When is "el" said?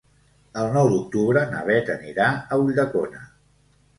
0.61-0.71